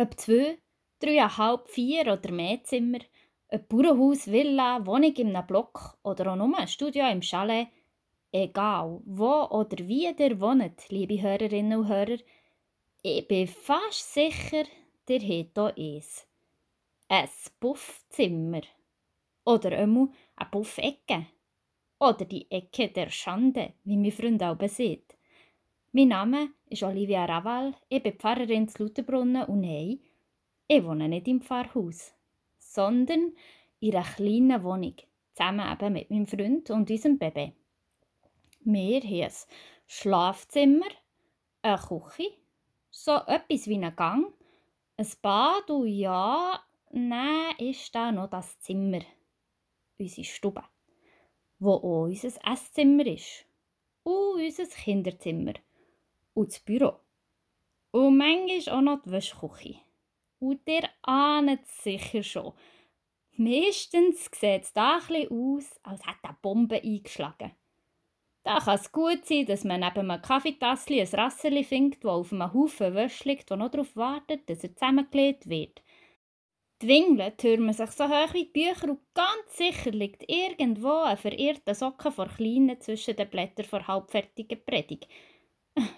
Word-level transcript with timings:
Ob 0.00 0.14
zwei, 0.16 0.58
dreieinhalb, 1.00 1.68
vier 1.68 2.12
oder 2.12 2.30
mehr 2.30 2.62
Zimmer, 2.62 3.00
ob 3.48 3.68
Bauernhaus, 3.68 4.28
Villa, 4.28 4.86
Wohnung 4.86 5.12
in 5.14 5.34
einem 5.34 5.44
Block 5.44 5.98
oder 6.04 6.30
auch 6.30 6.36
nur 6.36 6.56
ein 6.56 6.68
Studio 6.68 7.08
im 7.08 7.20
Chalet, 7.20 7.66
egal 8.30 9.00
wo 9.04 9.48
oder 9.50 9.88
wie 9.88 10.06
ihr 10.06 10.40
wohnt, 10.40 10.88
liebe 10.90 11.20
Hörerinnen 11.20 11.80
und 11.80 11.88
Hörer, 11.88 12.18
ich 13.02 13.26
bin 13.26 13.48
fast 13.48 14.14
sicher, 14.14 14.66
ihr 15.08 15.20
habt 15.20 15.76
hier 15.76 15.96
eins. 15.96 16.28
Ein 17.08 17.28
Puffzimmer. 17.58 18.62
Oder 19.44 19.78
einmal 19.78 20.10
eine 20.36 20.48
Puffecke. 20.48 21.26
Oder 21.98 22.24
die 22.24 22.48
Ecke 22.52 22.86
der 22.88 23.10
Schande, 23.10 23.72
wie 23.82 23.96
mein 23.96 24.12
Freund 24.12 24.44
auch 24.44 24.68
sieht. 24.68 25.17
Mein 25.98 26.10
Name 26.10 26.50
ist 26.70 26.84
Olivia 26.84 27.24
Raval, 27.24 27.74
ich 27.88 28.00
bin 28.00 28.12
Pfarrerin 28.12 28.68
zu 28.68 28.84
Lutherbrunnen 28.84 29.46
und 29.46 29.62
nein, 29.62 29.98
ich 30.68 30.84
wohne 30.84 31.08
nicht 31.08 31.26
im 31.26 31.40
Pfarrhaus, 31.40 32.14
sondern 32.56 33.32
in 33.80 33.96
einer 33.96 34.04
kleinen 34.04 34.62
Wohnung, 34.62 34.94
zusammen 35.34 35.72
eben 35.72 35.92
mit 35.94 36.08
meinem 36.08 36.28
Freund 36.28 36.70
und 36.70 36.88
unserem 36.88 37.18
Baby. 37.18 37.52
Wir 38.60 39.00
haben 39.00 39.22
ein 39.24 39.32
Schlafzimmer, 39.88 40.86
eine 41.62 41.78
Küche, 41.78 42.30
so 42.90 43.16
etwas 43.26 43.66
wie 43.66 43.84
ein 43.84 43.96
Gang, 43.96 44.32
ein 44.98 45.08
Bad 45.20 45.68
und 45.68 45.88
ja, 45.88 46.62
nein, 46.92 47.56
ist 47.58 47.92
da 47.92 48.12
noch 48.12 48.30
das 48.30 48.56
Zimmer, 48.60 49.00
unsere 49.98 50.24
Stube, 50.24 50.62
wo 51.58 51.72
auch 51.72 52.04
unser 52.04 52.38
Esszimmer 52.48 53.04
ist 53.04 53.46
und 54.04 54.40
unser 54.40 54.66
Kinderzimmer 54.66 55.54
und 56.38 56.52
das 56.52 56.60
Büro. 56.60 57.00
Und 57.90 58.16
manchmal 58.16 58.76
auch 58.76 58.82
noch 58.82 59.02
die 59.02 59.10
Wäschküche. 59.10 59.74
Und 60.38 60.60
ihr 60.66 60.88
ahnt 61.02 61.60
es 61.64 61.82
sicher 61.82 62.22
schon. 62.22 62.52
Meistens 63.36 64.30
sieht 64.32 64.62
es 64.62 64.72
da 64.72 65.00
ein 65.08 65.28
aus, 65.30 65.78
als 65.82 66.06
hätte 66.06 66.28
eine 66.28 66.36
Bombe 66.40 66.80
eingeschlagen. 66.80 67.52
Da 68.44 68.60
kann 68.60 68.76
es 68.76 68.92
gut 68.92 69.26
sein, 69.26 69.46
dass 69.46 69.64
man 69.64 69.80
neben 69.80 70.10
einem 70.10 70.22
Kaffeetassli 70.22 71.00
ein 71.00 71.08
Rasserli 71.08 71.64
findet, 71.64 72.04
das 72.04 72.10
auf 72.10 72.32
einem 72.32 72.52
Haufen 72.52 72.94
Wäsche 72.94 73.28
liegt, 73.28 73.50
das 73.50 73.58
noch 73.58 73.70
darauf 73.70 73.94
wartet, 73.96 74.48
dass 74.48 74.62
er 74.62 74.74
zusammengelegt 74.74 75.48
wird. 75.48 75.82
Die 76.80 76.88
Wingeln 76.88 77.36
türmen 77.36 77.72
sich 77.72 77.90
so 77.90 78.08
hoch 78.08 78.32
wie 78.34 78.44
die 78.44 78.52
Bücher 78.52 78.90
und 78.90 79.00
ganz 79.12 79.56
sicher 79.56 79.90
liegt 79.90 80.22
irgendwo 80.30 81.00
ein 81.02 81.16
verirrter 81.16 81.74
Socken 81.74 82.12
vor 82.12 82.28
Kleinen 82.28 82.80
zwischen 82.80 83.16
den 83.16 83.28
Blättern 83.28 83.66
vor 83.66 83.86
halbfertigen 83.88 84.64
Predigt. 84.64 85.08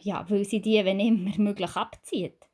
Ja, 0.00 0.24
weil 0.28 0.44
sie 0.44 0.60
die, 0.60 0.84
wenn 0.84 1.00
immer 1.00 1.36
möglich, 1.38 1.76
abzieht. 1.76 2.48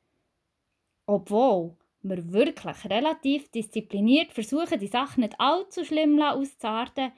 Obwohl 1.06 1.76
wir 2.02 2.32
wirklich 2.32 2.84
relativ 2.84 3.50
diszipliniert 3.50 4.32
versuchen, 4.32 4.78
die 4.78 4.86
Sachen 4.86 5.22
nicht 5.22 5.38
allzu 5.40 5.84
schlimm 5.84 6.20
auszuarten, 6.20 7.12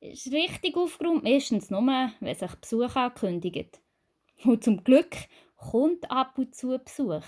ist 0.00 0.30
richtig 0.32 0.76
aufgeräumt 0.76 1.24
meistens 1.24 1.70
nur, 1.70 2.10
wenn 2.20 2.34
sich 2.34 2.54
Besuch 2.56 2.94
ankündigt. 2.96 3.80
Und 4.44 4.62
zum 4.62 4.84
Glück 4.84 5.16
kommt 5.56 6.10
ab 6.10 6.38
und 6.38 6.54
zu 6.54 6.78
Besuch. 6.78 7.24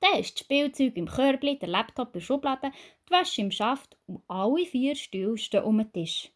Dann 0.00 0.20
ist 0.20 0.34
das 0.34 0.44
Spielzeug 0.44 0.96
im 0.96 1.06
Körbli, 1.06 1.58
der 1.58 1.68
Laptop 1.68 2.08
in 2.08 2.12
der 2.14 2.20
Schublade, 2.20 2.72
die 3.08 3.10
Wäsche 3.10 3.40
im 3.40 3.50
Schaft 3.50 3.96
und 4.06 4.22
alle 4.28 4.66
vier 4.66 4.94
Stühle 4.94 5.64
um 5.64 5.78
den 5.78 5.92
Tisch. 5.92 6.30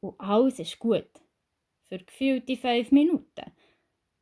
Und 0.00 0.18
alles 0.18 0.58
ist 0.58 0.78
gut. 0.78 1.08
Für 1.88 1.98
gefühlte 1.98 2.56
fünf 2.56 2.90
Minuten. 2.92 3.52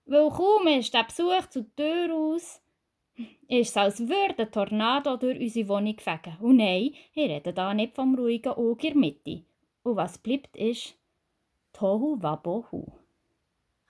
Weil 0.07 0.29
kaum 0.31 0.67
ist 0.67 0.93
der 0.93 1.05
Besuch 1.05 1.47
zur 1.49 1.75
Tür 1.77 2.15
aus, 2.15 2.61
ist 3.49 3.71
es, 3.71 3.77
als 3.77 4.01
würde 4.01 4.43
ein 4.43 4.53
Tornado 4.53 5.17
durch 5.17 5.41
unsere 5.41 5.69
Wohnung 5.69 5.99
fegen. 5.99 6.37
Und 6.41 6.57
nein, 6.57 6.95
ich 7.15 7.31
rede 7.31 7.53
da 7.53 7.73
nicht 7.73 7.95
vom 7.95 8.15
ruhigen 8.15 8.53
Auge 8.53 8.95
Mitte. 8.95 9.45
Und 9.83 9.97
was 9.97 10.19
bleibt, 10.19 10.57
ist 10.57 10.97
Tohu 11.73 12.20
Wabohu. 12.20 12.87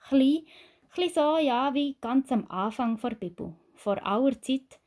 Klein, 0.07 0.45
klein 0.91 1.09
so, 1.13 1.37
ja, 1.37 1.73
wie 1.73 1.97
ganz 1.99 2.31
am 2.31 2.49
Anfang 2.49 2.99
der 2.99 3.15
Bibel, 3.15 3.53
vor 3.73 4.05
aller 4.05 4.41
Zeit, 4.41 4.79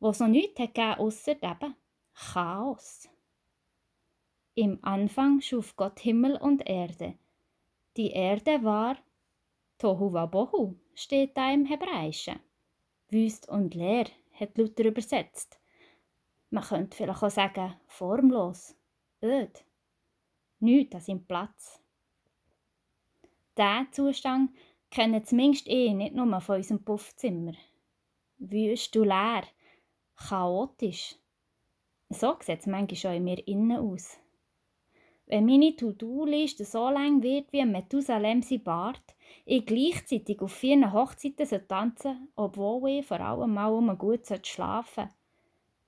wo 0.00 0.10
es 0.10 0.20
noch 0.20 0.28
nichts 0.28 0.56
gegeben 0.56 0.94
ausser 0.98 1.32
eben 1.42 1.74
Chaos. 2.14 3.08
Im 4.54 4.78
Anfang 4.82 5.40
schuf 5.40 5.76
Gott 5.76 6.00
Himmel 6.00 6.36
und 6.36 6.68
Erde. 6.68 7.14
Die 7.96 8.10
Erde 8.10 8.64
war 8.64 8.96
Tohu 9.78 10.12
Wabohu 10.12 10.74
steht 10.94 11.36
da 11.36 11.52
im 11.52 11.64
Hebräischen. 11.64 12.40
Wüst 13.10 13.48
und 13.48 13.74
leer 13.74 14.06
hat 14.32 14.58
Luther 14.58 14.84
übersetzt. 14.84 15.60
Man 16.50 16.64
könnte 16.64 16.96
vielleicht 16.96 17.22
auch 17.22 17.30
sagen, 17.30 17.74
formlos, 17.86 18.74
öd. 19.22 19.64
Nichts 20.58 20.94
an 20.96 21.00
seinem 21.00 21.24
Platz. 21.24 21.80
Diesen 23.56 23.92
Zustand 23.92 24.50
kennen 24.90 25.24
zumindest 25.24 25.68
eh 25.68 25.94
nicht 25.94 26.14
nur 26.14 26.40
von 26.40 26.56
unserem 26.56 26.84
Puffzimmer. 26.84 27.54
Wüst 28.38 28.96
und 28.96 29.06
leer, 29.06 29.44
chaotisch. 30.16 31.14
So 32.10 32.36
sieht 32.40 32.60
es 32.60 32.66
manchmal 32.66 32.96
schon 32.96 33.14
in 33.14 33.24
mir 33.24 33.46
innen 33.46 33.78
aus. 33.78 34.18
Wenn 35.28 35.44
meine 35.44 35.76
To-Do-Liste 35.76 36.64
so 36.64 36.88
lang 36.88 37.22
wird 37.22 37.52
wie 37.52 37.62
Methusalem 37.62 38.40
sein 38.40 38.62
Bart, 38.62 39.14
ich 39.44 39.66
gleichzeitig 39.66 40.40
auf 40.40 40.52
vier 40.52 40.90
Hochzeiten 40.90 41.68
tanzen 41.68 42.28
obwohl 42.34 42.88
ich 42.88 43.06
vor 43.06 43.20
allem 43.20 43.52
mal 43.52 43.68
um 43.68 43.96
gut 43.98 44.26
schlafen 44.46 45.04
sollte. 45.04 45.14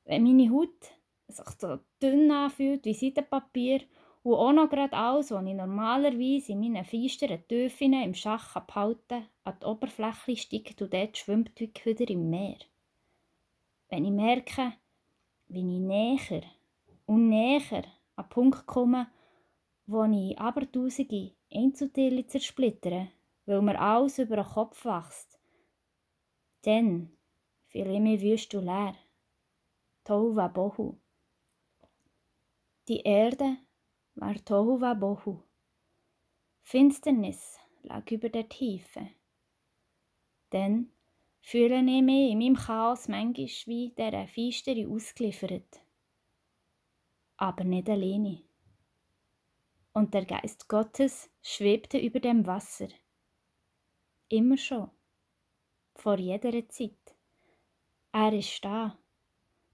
Wenn 0.05 0.25
meine 0.25 0.51
Haut 0.51 0.93
sich 1.29 1.49
so 1.59 1.79
dünn 2.03 2.31
anfühlt 2.31 2.85
wie 2.85 2.93
Seidenpapier 2.93 3.81
und 4.25 4.35
auch 4.35 4.53
noch 4.53 4.69
gerade 4.69 4.93
alles, 4.93 5.31
was 5.31 5.47
ich 5.47 5.55
normalerweise 5.55 6.53
in 6.53 6.61
meinen 6.61 6.85
feisteren 6.85 7.43
Töpfen 7.49 7.95
im 7.95 8.13
Schach 8.13 8.61
behalten 8.67 9.25
an 9.45 9.57
die 9.59 9.65
Oberfläche 9.65 10.37
steigt 10.37 10.83
und 10.83 10.93
dort 10.93 11.17
schwimmt 11.17 11.59
wie 11.59 11.73
wieder 11.87 12.11
im 12.11 12.29
Meer. 12.29 12.59
Wenn 13.89 14.05
ich 14.05 14.11
merke, 14.11 14.75
wie 15.49 15.61
ich 15.61 15.81
näher 15.81 16.43
und 17.07 17.31
näher 17.31 17.85
an 18.17 18.25
den 18.25 18.29
Punkt 18.29 18.67
komme, 18.67 19.07
wo 19.91 20.05
ich 20.05 20.39
aber 20.39 20.71
tausende 20.71 21.33
Einzelteile 21.53 22.25
zersplittere, 22.25 23.09
weil 23.45 23.61
mir 23.61 23.81
alles 23.81 24.21
über 24.21 24.37
den 24.37 24.45
Kopf 24.45 24.85
wächst. 24.85 25.41
Dann 26.63 27.11
fühle 27.67 27.95
ich 27.95 28.01
mich 28.01 28.23
wüst 28.23 28.55
und 28.55 28.67
leer. 28.67 28.95
Tohu 30.05 30.49
Bohu. 30.49 31.01
Die 32.87 33.01
Erde 33.01 33.57
war 34.15 34.37
Tohu 34.45 34.79
Bohu. 34.79 35.43
Finsternis 36.63 37.59
lag 37.83 38.09
über 38.13 38.29
der 38.29 38.49
Tiefe. 38.49 39.09
Dann 40.51 40.93
fühle 41.41 41.79
ich 41.81 42.03
mich 42.03 42.31
in 42.31 42.39
meinem 42.39 42.55
Chaos 42.55 43.09
manchmal 43.09 43.49
wie 43.67 43.93
der 43.97 44.29
Feistere 44.29 44.87
ausgeliefert. 44.89 45.81
Aber 47.39 47.65
nicht 47.65 47.89
alleine 47.89 48.50
und 49.93 50.15
der 50.15 50.25
Geist 50.25 50.69
Gottes 50.69 51.31
schwebte 51.43 51.99
über 51.99 52.21
dem 52.21 52.47
Wasser. 52.47 52.89
Immer 54.29 54.57
schon, 54.57 54.91
vor 55.95 56.19
jeder 56.19 56.69
Zeit. 56.69 57.17
Er 58.13 58.33
ist 58.33 58.65
da. 58.65 58.99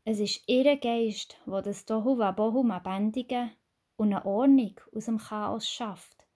Es 0.05 0.21
ist 0.21 0.43
ihr 0.47 0.77
Geist, 0.77 1.41
wo 1.47 1.61
das 1.61 1.85
Tohu 1.85 2.19
Wabohu 2.19 2.63
bändigen 2.81 3.51
und 3.97 4.13
eine 4.13 4.25
Ordnung 4.25 4.81
aus 4.95 5.07
dem 5.07 5.19
Chaos 5.19 5.69
schafft. 5.69 6.27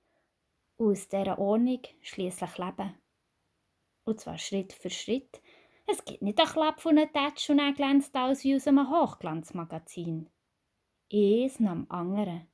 Und 0.77 0.93
aus 0.93 1.09
dieser 1.09 1.39
Ordnung 1.39 1.83
schließlich 2.01 2.59
leben. 2.59 2.95
Und 4.05 4.21
zwar 4.21 4.39
Schritt 4.39 4.73
für 4.73 4.91
Schritt. 4.91 5.41
Es 5.87 6.05
gibt 6.05 6.23
nicht 6.23 6.39
einen 6.39 6.49
Klapp 6.49 6.81
von 6.81 6.99
einem 6.99 7.13
Tatsch 7.13 7.51
und 7.51 7.59
er 7.59 7.73
glänzt 7.73 8.15
aus 8.17 8.45
wie 8.45 8.57
aus 8.57 8.67
einem 8.67 8.91
Hochglanzmagazin. 8.91 10.29
Eins 11.13 11.61
nach 11.61 11.73
dem 11.73 11.91
anderen. 11.91 12.50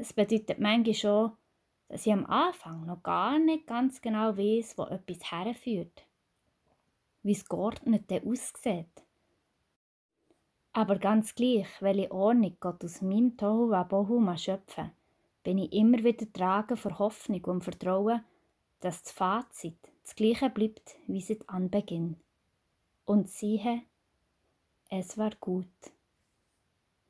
Das 0.00 0.14
bedeutet 0.14 0.58
manchmal 0.58 0.94
schon, 0.94 1.32
dass 1.88 2.06
ich 2.06 2.12
am 2.14 2.24
Anfang 2.24 2.86
noch 2.86 3.02
gar 3.02 3.38
nicht 3.38 3.66
ganz 3.66 4.00
genau 4.00 4.34
weiß, 4.34 4.78
wo 4.78 4.84
etwas 4.84 5.30
herführt. 5.30 6.06
Wie 7.22 7.32
es 7.32 7.46
geordnet 7.46 8.10
aussieht. 8.10 9.04
Aber 10.72 10.96
ganz 10.96 11.34
gleich, 11.34 11.66
welche 11.80 12.10
Ordnung 12.12 12.56
Gott 12.60 12.82
aus 12.82 13.02
meinem 13.02 13.36
Tohu 13.36 13.68
Wabohu 13.68 14.24
schöpfen, 14.38 14.90
bin 15.42 15.58
ich 15.58 15.74
immer 15.74 16.02
wieder 16.02 16.32
tragen 16.32 16.78
vor 16.78 16.98
Hoffnung 16.98 17.44
und 17.44 17.62
Vertrauen, 17.62 18.24
dass 18.80 19.02
das 19.02 19.12
Fazit 19.12 19.76
das 20.02 20.14
gleiche 20.14 20.48
bleibt 20.48 20.96
wie 21.08 21.20
seit 21.20 21.46
Anbeginn. 21.46 22.16
Und 23.04 23.28
siehe, 23.28 23.82
es 24.88 25.18
war 25.18 25.32
gut. 25.38 25.66